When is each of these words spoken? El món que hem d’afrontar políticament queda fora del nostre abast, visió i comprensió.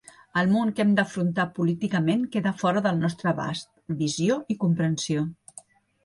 El 0.41 0.47
món 0.51 0.69
que 0.77 0.83
hem 0.83 0.93
d’afrontar 0.99 1.43
políticament 1.57 2.23
queda 2.35 2.53
fora 2.61 2.81
del 2.85 2.97
nostre 3.01 3.29
abast, 3.33 3.69
visió 3.99 4.39
i 4.55 4.57
comprensió. 4.65 5.27